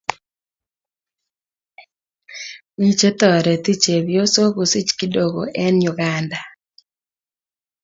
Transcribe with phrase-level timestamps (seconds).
[2.77, 6.39] Me chetareti chebyosok kosich kidogo eng Uganda.